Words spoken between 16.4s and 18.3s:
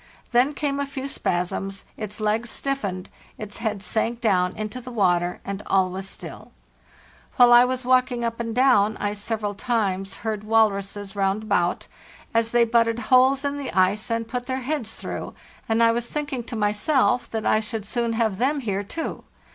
to myself that I should soon